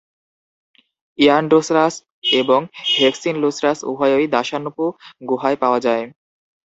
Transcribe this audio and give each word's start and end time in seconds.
"ইয়ানডুসরাস" 1.19 1.93
এবং 2.33 2.59
"হেক্সিনলুসরাস" 2.95 3.77
উভয়ই 3.83 4.25
দাশানপু 4.27 4.85
গুহায় 5.29 5.57
পাওয়া 5.57 5.79
যায়। 5.79 6.03